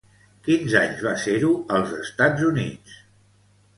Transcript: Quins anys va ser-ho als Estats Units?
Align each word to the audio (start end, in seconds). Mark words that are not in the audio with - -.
Quins 0.47 0.77
anys 0.79 1.03
va 1.09 1.13
ser-ho 1.25 1.51
als 1.77 1.93
Estats 2.01 2.49
Units? 2.51 2.97